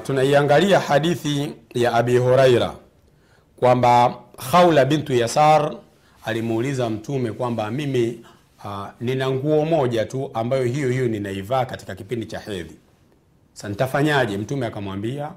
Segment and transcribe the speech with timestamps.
[0.00, 2.74] tunaiangalia hadithi ya abi huraira
[3.56, 4.14] kwamba
[4.50, 5.76] haula bintu yasar
[6.24, 8.24] alimuuliza mtume kwamba mimi
[8.64, 12.76] uh, nina nguo moja tu ambayo hiyo hiyo ninaivaa katika kipindi cha hedhi.
[13.52, 14.36] Sa nitafanyaje?
[14.38, 15.30] Mtume akamwambia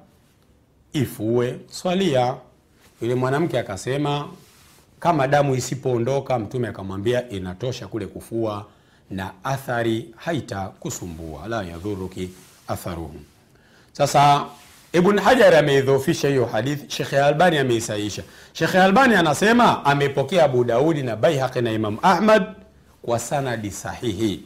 [0.93, 2.35] ifue swalia.
[3.01, 4.27] Yule mwanamke akasema
[4.99, 8.65] kama damu isipoondoka mtume akamwambia inatosha kule kufua
[9.09, 12.29] na athari haitakusumbua la yadhuruki
[12.67, 13.21] atharuhum
[13.97, 14.45] sasa
[14.93, 21.15] ibn hajar ameidhofisha hiyo hadithi shekhe albani ameisaisha shekhe albani anasema amepokea abu daudi na
[21.15, 22.43] baihaqi na imam ahmad
[23.01, 24.43] kwa sanadi sahihi.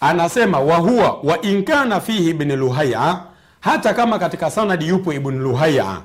[0.00, 1.64] Anasema wahuwa wa in
[2.00, 3.20] fihi ibn luhaya
[3.60, 6.00] hata kama katika sanadi yupo ibn luhaya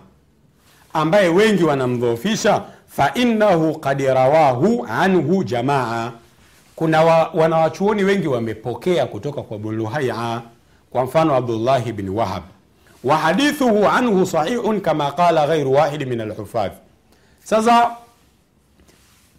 [0.93, 6.11] ambaye wengi wanamdhoofisha fainahu kad rawahu anhu jamaa.
[6.75, 10.41] Kuna wa, wanawachuoni wengi wamepokea kutoka kwa ibn luhaya
[10.91, 12.43] kwa mfano abdullahi bn wahab.
[13.03, 16.71] Wa hadithuhu anhu sahihun kama qala ghairu wahidi min alhufadh
[17.43, 17.95] sasa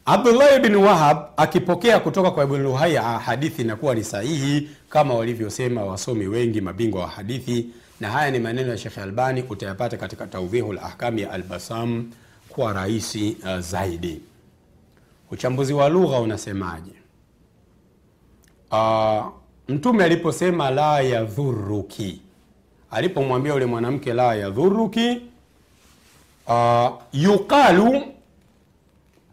[0.04, 6.26] abdullahi bn wahab akipokea kutoka kwa ibn luhaya hadithi inakuwa ni sahihi kama walivyosema wasomi
[6.26, 7.66] wengi mabingwa wa hadithi.
[8.00, 12.10] Na haya ni maneno ya shekhe albani utayapata katika taudhihu lahkami ya albasam
[12.48, 14.20] kwa rahisi uh, zaidi.
[15.30, 16.92] Uchambuzi wa lugha unasemaje?
[18.70, 19.26] Uh,
[19.68, 22.20] mtume aliposema la yadhuruki
[22.90, 25.20] alipomwambia yule mwanamke la yadhuruki
[26.48, 28.02] uh, yuqalu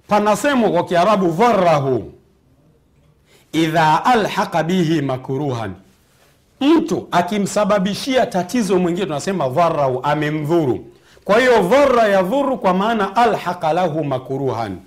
[0.08, 2.12] panasemwa kwa kiarabu dharahu
[3.54, 5.74] idha alhaqa bihi makruhan.
[6.62, 10.86] Mtu akimsababishia tatizo mwingine tunasema dharahu amemdhuru.
[11.26, 14.78] Kwa hiyo dhara yadhuru kwa maana alhaqa lahu makruhan.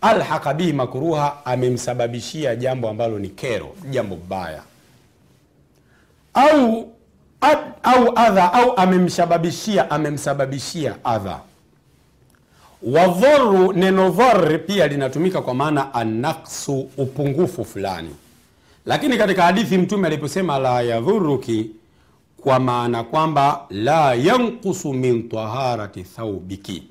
[0.00, 4.62] Alhaqa bihi makruha amemsababishia jambo ambalo ni kero jambo baya
[6.36, 6.88] au
[7.40, 11.40] ad, au adha au amemsababishia amemsababishia adha
[12.82, 18.10] wadharu neno dhar pia linatumika kwa maana anaksu, upungufu fulani.
[18.86, 21.70] Lakini katika hadithi mtume aliposema la yadhuruki
[22.36, 26.82] kwa maana kwamba la yankusu min taharati thaubiki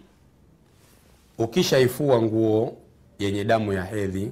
[1.38, 2.78] ukishaifua nguo
[3.20, 4.32] yenye damu ya hedhi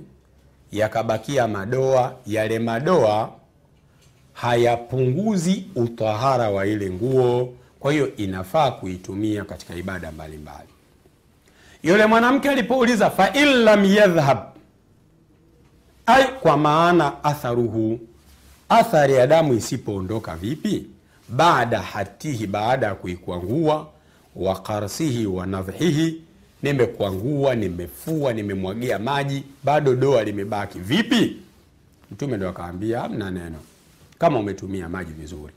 [0.71, 3.29] yakabakia madoa yale madoa
[4.43, 10.67] hayapunguzi utahara wa ile nguo kwa hiyo inafaa kuitumia katika ibada mbalimbali.
[11.83, 14.37] Yule mwanamke alipouliza fain lam yadhhab
[16.05, 17.99] ai kwa maana atharuhu
[18.69, 20.85] athari ya damu isipoondoka vipi?
[21.29, 23.87] Baada hatihi baada ya kuikwangua
[24.35, 25.27] wa karsihi
[26.63, 30.79] nimekwangua nimefua nimemwagia maji bado doa limebaki.
[30.79, 31.37] Vipi?
[32.11, 33.57] Mtume ndo akaambia hamna neno
[34.23, 35.53] kama umetumia maji vizuri.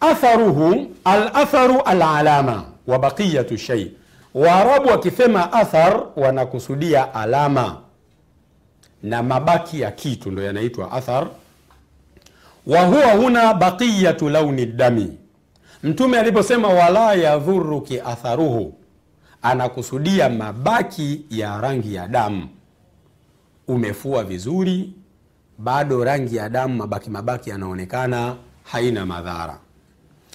[0.00, 3.92] Atharuhu alatharu alalama wa baqiyatu shai
[4.34, 7.76] waarabu wakisema athar wanakusudia alama.
[9.02, 11.26] Na mabaki ya kitu ndo yanaitwa athar.
[12.66, 15.18] Wa huwa huna baqiyatu launi dami.
[15.82, 18.74] Mtume aliposema wala yadhuruki atharuhu
[19.42, 22.48] anakusudia mabaki ya rangi ya damu.
[23.68, 24.92] Umefua vizuri
[25.58, 29.58] bado rangi ya damu mabaki mabaki yanaonekana haina madhara.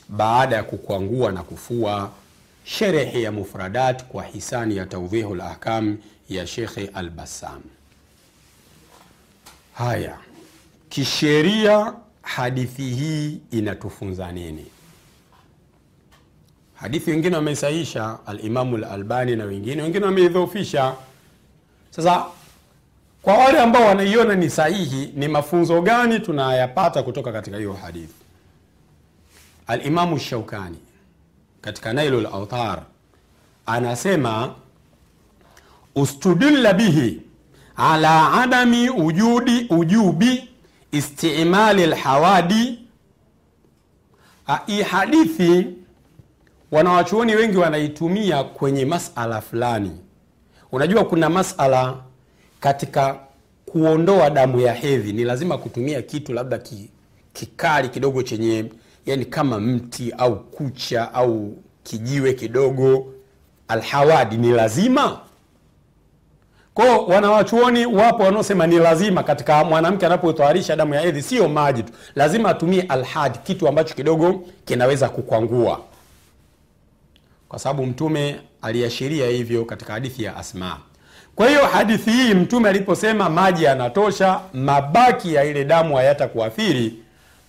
[0.09, 2.11] Baada ya kukwangua na kufua
[2.63, 5.97] sherehe ya mufradat kwa hisani ya taudhihu lahkam
[6.29, 7.61] ya shekhe albassam.
[9.73, 10.17] Haya
[10.89, 14.65] kisheria hadithi hii inatufunza nini?
[16.75, 20.95] Hadithi wengine wameisaisha alimamu lalbani na wengine wengine wameidhofisha
[21.91, 22.25] sasa
[23.23, 28.13] kwa wale ambao wanaiona ni sahihi ni mafunzo gani tunayapata kutoka katika hiyo hadithi?
[29.67, 30.77] Alimamu shaukani
[31.61, 32.81] katika nailu lautar
[33.65, 34.55] anasema
[35.95, 37.21] ustudilla bihi
[37.75, 40.49] ala adami ujudi ujubi
[40.91, 42.79] istimali lhawadi
[44.65, 45.67] hii hadithi
[46.71, 49.99] wanawachuoni wengi wanaitumia kwenye masala fulani.
[50.71, 51.95] Unajua kuna masala
[52.63, 53.19] katika
[53.65, 56.89] kuondoa damu ya hedhi ni lazima kutumia kitu labda ki,
[57.33, 58.65] kikali kidogo chenye
[59.05, 63.13] yani kama mti au kucha au kijiwe kidogo.
[63.67, 65.19] Alhawadi ni lazima.
[66.73, 71.93] Kwao wanawachuoni wapo wanaosema ni lazima katika mwanamke anapotoarisha damu ya hedhi sio maji tu.
[72.15, 75.81] Lazima atumie alhadi, kitu ambacho kidogo kinaweza kukwangua.
[77.49, 80.77] Kwa sababu mtume aliashiria hivyo katika hadithi ya asma
[81.35, 86.93] kwa hiyo hadithi hii mtume aliposema maji yanatosha mabaki ya ile damu hayata kuathiri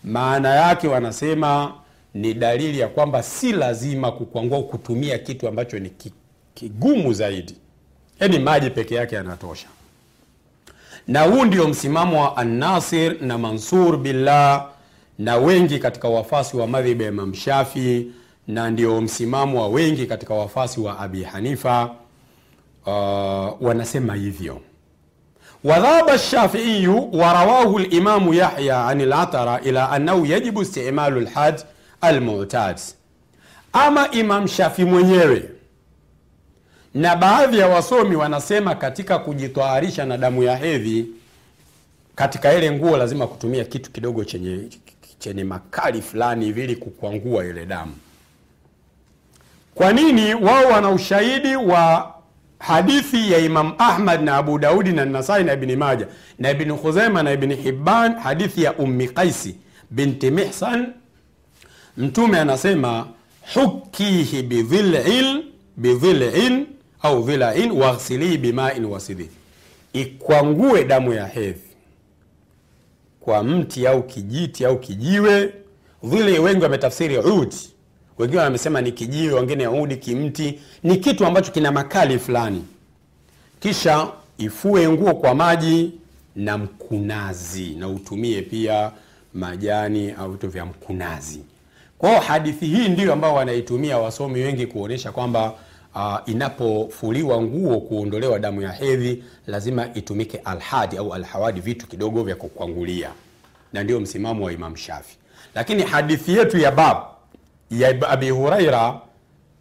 [0.04, 1.72] maana yake wanasema
[2.14, 5.92] ni dalili ya kwamba si lazima kukwangua kutumia kitu ambacho ni
[6.54, 7.54] kigumu zaidi.
[8.20, 9.66] Yaani maji peke yake yanatosha.
[11.08, 14.68] Na huu ndio msimamo wa annasir na mansur billah
[15.18, 17.32] na wengi katika wafasi wa madhhabu ya imam
[18.48, 21.90] na ndio msimamo wa wengi katika wafasi wa abi hanifa
[22.86, 24.60] uh, wanasema hivyo.
[25.64, 31.54] Wadhaba shafiiyu warawahu limamu yahya an latara ila anahu yajibu istimalu lhaj
[32.00, 32.80] almutad.
[33.72, 35.48] Ama imam shafi mwenyewe
[36.94, 41.06] na baadhi ya wasomi wanasema katika kujitwaharisha na damu ya hedhi
[42.14, 44.58] katika ile nguo lazima kutumia kitu kidogo chenye
[45.18, 47.92] chenye makali fulani vili kukwangua ile damu.
[49.74, 52.13] Kwa nini wao wana ushahidi wa
[52.66, 56.06] hadithi ya Imam Ahmad na Abu Daudi na Nasai na Ibni Maja
[56.38, 59.56] na Ibni Khuzaima na Ibni Hibban, hadithi ya Ummi Qaisi
[59.90, 60.86] binti Mihsan.
[61.96, 63.06] Mtume anasema
[63.54, 64.42] hukihi
[65.76, 66.66] bidhilin
[67.02, 69.30] au dhilain waghsilihi bimain wasidhi,
[69.92, 71.60] ikwangue damu ya hedhi
[73.20, 75.52] kwa mti au kijiti au kijiwe.
[76.04, 77.56] Dhili wengi wametafsiri udi,
[78.18, 82.64] wengine wamesema ni kijiwe, wengine udi kimti, ni kitu ambacho kina makali fulani.
[83.60, 84.08] Kisha
[84.38, 85.92] ifue nguo kwa maji
[86.36, 88.90] na mkunazi, na utumie pia
[89.34, 91.40] majani au vitu vya mkunazi.
[91.98, 95.52] Kwa hadithi hii ndiyo ambao wanaitumia wasomi wengi kuonyesha kwamba
[95.94, 102.36] uh, inapofuliwa nguo kuondolewa damu ya hedhi lazima itumike alhadi au alhawadi, vitu kidogo vya
[102.36, 103.10] kukwangulia,
[103.72, 105.16] na ndio msimamo wa Imam Shafi.
[105.54, 106.96] Lakini hadithi yetu ya bab
[107.78, 109.00] ya Abi Huraira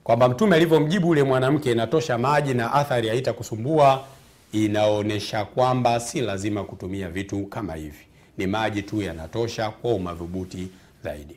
[0.04, 4.04] kwamba Mtume alivyomjibu ule mwanamke inatosha maji na athari haitakusumbua,
[4.51, 8.06] inaonyesha kwamba si lazima kutumia vitu kama hivi,
[8.38, 10.68] ni maji tu yanatosha kwa umadhubuti
[11.04, 11.36] zaidi.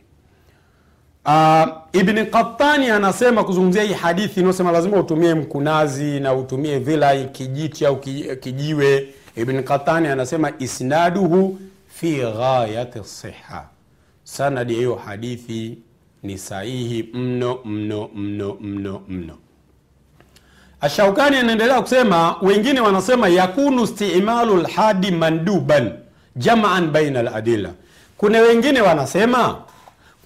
[1.26, 7.87] Uh, Ibn Qattani anasema kuzungumzia hii hadithi inayosema lazima utumie mkunazi na utumie vila kijiti
[7.87, 8.00] au
[8.40, 9.08] kijiwe.
[9.37, 11.58] Ibn Qattani anasema isnaduhu
[11.88, 13.64] fi ghayati siha,
[14.25, 15.78] sanadi ya hiyo hadithi
[16.26, 19.34] ni sahihi mno mno mno mno mno.
[20.81, 25.93] Ashaukani anaendelea kusema, wengine wanasema yakunu stimalu lhadi manduban
[26.37, 27.70] jamaan baina ladila
[28.17, 29.62] Kuna wengine wanasema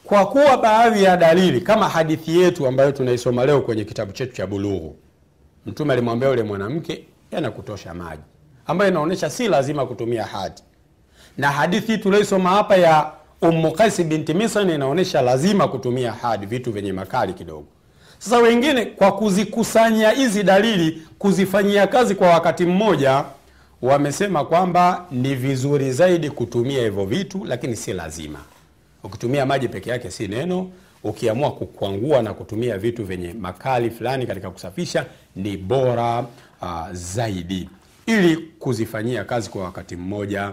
[0.04, 4.46] kwa kuwa baadhi ya dalili kama hadithi yetu ambayo tunaisoma leo kwenye kitabu chetu cha
[4.46, 4.96] Bulughu,
[5.66, 8.22] Mtume alimwambia yule mwanamke yanakutosha maji,
[8.66, 10.62] ambayo inaonyesha si lazima kutumia hadi,
[11.38, 16.72] na hadithi hii tulioisoma hapa ya Ummu Qais binti Misan inaonyesha lazima kutumia hadi, vitu
[16.72, 17.66] vyenye makali kidogo.
[18.18, 23.24] Sasa wengine kwa kuzikusanya hizi dalili kuzifanyia kazi kwa wakati mmoja,
[23.82, 28.38] wamesema kwamba ni vizuri zaidi kutumia hivyo vitu, lakini si lazima.
[29.04, 30.70] Ukitumia maji peke yake si neno.
[31.04, 35.06] Ukiamua kukwangua na kutumia vitu vyenye makali fulani katika kusafisha
[35.36, 36.18] ni bora
[36.62, 37.68] uh, zaidi,
[38.06, 40.52] ili kuzifanyia kazi kwa wakati mmoja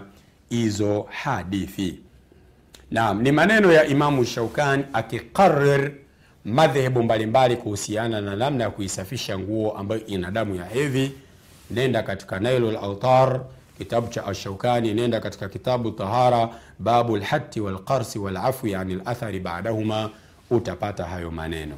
[0.50, 1.98] hizo hadithi.
[2.90, 5.92] Naam, ni maneno ya Imamu Shaukani akikarir
[6.44, 11.12] madhehebu mbalimbali kuhusiana na namna ya kuisafisha nguo ambayo ina damu ya hedhi.
[11.70, 13.40] Nenda katika Nailul Autar
[13.78, 20.10] kitabu cha Ashaukani, nenda katika kitabu Tahara, babu lhatti walqarsi walafwi ani lathari baadahuma,
[20.50, 21.74] utapata hayo maneno.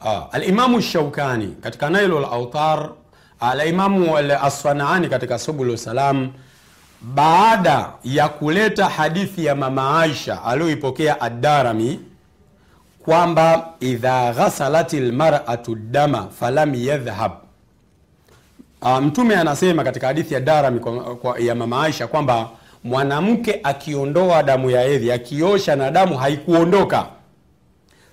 [0.00, 2.90] Ah, Alimamu Shaukani katika Nailul Autar,
[3.40, 6.32] Alimamu Asfanaani katika Subulu Salam,
[7.14, 12.00] baada ya kuleta hadithi ya mama Aisha aliyoipokea Addarami
[13.04, 17.32] kwamba idha ghasalat lmaratu dama falam yadhhab
[18.82, 22.48] Uh, Mtume anasema katika hadithi ya Darami kwa, kwa, ya mama Aisha kwamba
[22.84, 27.06] mwanamke akiondoa damu ya hedhi akiosha na damu haikuondoka,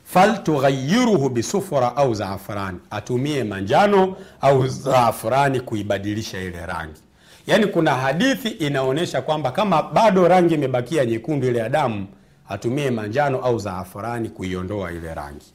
[0.04, 7.02] faltughayiruhu bisufura au zaafrani, atumie manjano au zaafrani kuibadilisha ile rangi.
[7.48, 12.08] Yaani kuna hadithi inaonyesha kwamba kama bado rangi imebakia nyekundu ile ya damu,
[12.50, 15.46] atumie manjano au zaafrani kuiondoa ile rangi.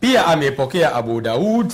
[0.00, 1.72] Pia amepokea Abu Daud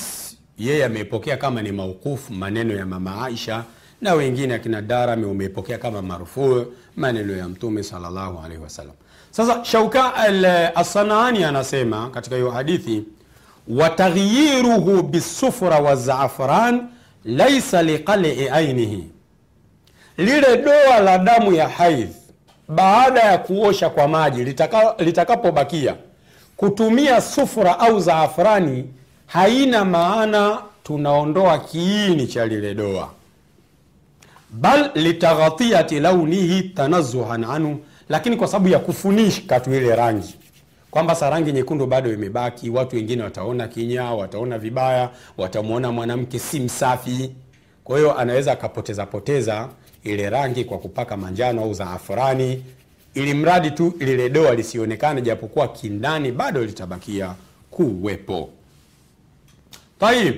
[0.59, 3.64] yeye amepokea kama ni maukufu maneno ya mama Aisha,
[4.00, 6.64] na wengine akina Darami umepokea kama marufuu
[6.97, 8.95] maneno ya Mtume sallallahu alaihi wasallam.
[9.31, 13.05] Sasa Shauka al-Asanaani anasema katika hiyo hadithi,
[13.69, 16.88] wataghyiruhu bisufra wa zaafran
[17.24, 19.04] laisa liqal'i ainihi,
[20.18, 22.08] lile doa la damu ya haidh
[22.68, 24.44] baada ya kuosha kwa maji
[24.98, 26.02] litakapobakia litaka
[26.56, 28.84] kutumia sufra au zaafrani
[29.26, 33.08] haina maana tunaondoa kiini cha lile doa,
[34.50, 40.34] bal litaghatiyati launihi tanazuhan anhu, lakini kwa sababu ya kufunika tu ile rangi
[40.90, 46.61] kwamba sa rangi nyekundu bado imebaki, watu wengine wataona kinyaa, wataona vibaya, watamwona mwanamke si
[46.61, 47.30] msafi.
[47.85, 49.68] Kwa hiyo anaweza akapoteza poteza
[50.04, 52.64] ile rangi kwa kupaka manjano au zaafurani,
[53.14, 57.35] ili mradi tu lile doa lisionekane, japokuwa kindani bado litabakia
[57.70, 58.49] kuwepo.
[60.00, 60.35] Tayib,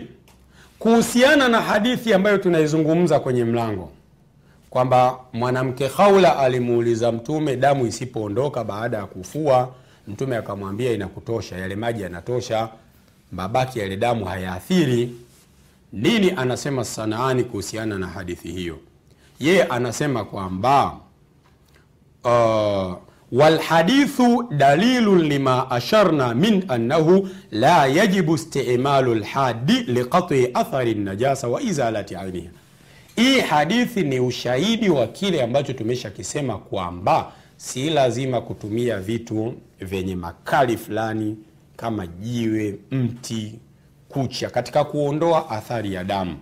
[0.78, 3.90] kuhusiana na hadithi ambayo tunaizungumza kwenye mlango
[4.70, 9.74] kwamba mwanamke Khawla alimuuliza Mtume damu isipoondoka baada ya kufua,
[10.08, 12.68] Mtume akamwambia inakutosha, yale maji yanatosha,
[13.32, 15.14] mabaki yale damu hayaathiri.
[15.92, 18.78] Nini anasema Sanaani kuhusiana na hadithi hiyo?
[19.40, 20.96] Yeye anasema kwamba
[22.24, 22.94] uh,
[23.32, 32.16] walhadithu dalilun lima asharna min annahu la yajibu istimalu lhadi liqati athari najasa wa izalati
[32.16, 32.50] ainiha
[33.16, 37.32] hii hadithi ni ushahidi wa kile ambacho tumeshakisema kwamba
[37.64, 41.36] si lazima kutumia vitu vyenye makali fulani
[41.76, 43.58] kama jiwe, mti,
[44.08, 46.36] kucha katika kuondoa athari ya damu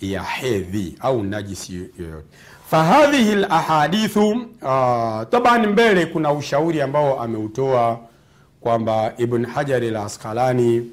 [0.00, 2.26] ya hedhi au najisi yoyote.
[2.70, 8.00] Fahadhihi lahadithu uh, taban, mbele kuna ushauri ambao ameutoa
[8.60, 10.90] kwamba Ibn Hajari laskalani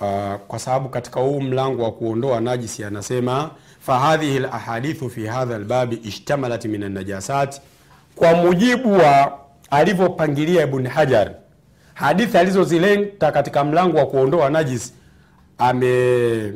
[0.00, 3.50] Uh, kwa sababu katika huu mlango wa kuondoa najisi anasema
[3.80, 7.60] fahadhihi lahadithu fi hadha lbabi ishtamalat min alnajasat,
[8.16, 9.38] kwa mujibu wa
[9.70, 11.30] alivyopangilia Ibn Hajar
[11.94, 14.92] hadithi alizozileta katika mlango wa kuondoa najisi
[15.58, 16.52] ame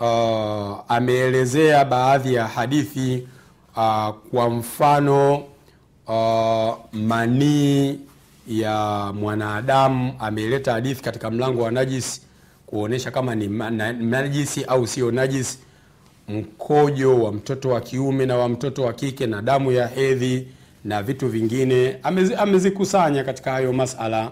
[0.00, 3.28] uh, ameelezea baadhi ya hadithi
[3.76, 5.42] uh, kwa mfano
[6.06, 7.98] uh, manii
[8.48, 12.22] ya mwanadamu ameleta hadithi katika mlango wa najisi
[12.66, 13.48] kuonyesha kama ni
[14.10, 15.58] najisi au sio najisi,
[16.34, 20.48] mkojo wa mtoto wa kiume na wa mtoto wa kike na damu ya hedhi
[20.84, 21.96] na vitu vingine
[22.38, 24.30] amezikusanya katika hayo masala.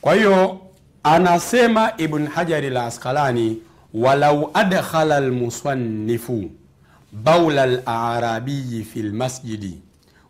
[0.00, 0.58] Kwa hiyo
[1.02, 3.58] anasema Ibn Hajari la Asqalani,
[3.94, 6.50] walau adkhala almusannifu
[7.12, 9.78] baula alarabiyi fi lmasjidi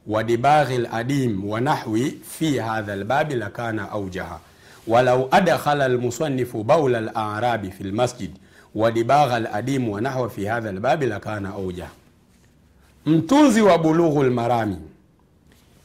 [0.06, 4.40] wadibaghi ladim wa nahwi fi hadha lbabi lakana aujaha
[4.86, 8.30] walau adkhala almusannifu baula alarabi fi lmasjid
[8.74, 11.88] wadibagha ladim wa nahwa fi hadha lbabi lakana auja
[13.06, 14.76] Mtunzi wa Bulughu lmarami,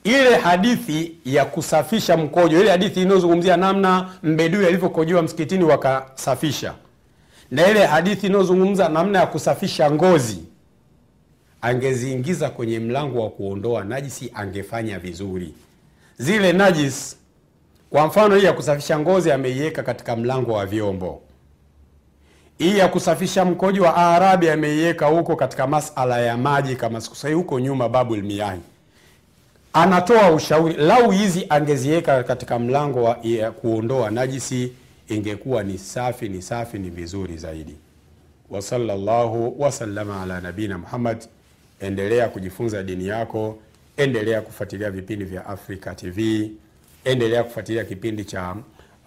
[0.03, 6.74] ile hadithi ya kusafisha mkojo, ile hadithi inayozungumzia namna mbedui alivyokojiwa msikitini wakasafisha,
[7.51, 10.39] na ile hadithi inayozungumza namna ya kusafisha ngozi
[11.62, 15.53] angeziingiza kwenye mlango wa kuondoa najisi, angefanya vizuri.
[16.17, 17.17] Zile najis
[17.89, 21.22] kwa mfano hii ya kusafisha ngozi ameiweka katika mlango wa vyombo,
[22.57, 27.59] hii ya kusafisha mkojo wa Arabi ameiweka huko katika masala ya maji, kama sikusahii huko
[27.59, 28.59] nyuma, babul miyahi.
[29.73, 33.15] Anatoa ushauri, lau hizi angeziweka katika mlango wa
[33.61, 34.71] kuondoa najisi,
[35.09, 37.75] ingekuwa ni safi, ni safi, ni vizuri zaidi.
[38.49, 39.65] wa sallallahu
[40.23, 41.17] ala nabina Muhammad.
[41.79, 43.57] Endelea kujifunza dini yako,
[43.97, 46.51] endelea kufuatilia vipindi vya Africa TV,
[47.05, 48.55] endelea kufuatilia kipindi cha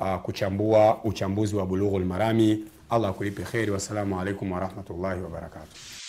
[0.01, 2.65] uh, kuchambua uchambuzi wa Bulughul Marami.
[2.91, 3.71] Allah akulipe kheri.
[3.71, 6.00] Wassalamu alaikum warahmatullahi wabarakatuh.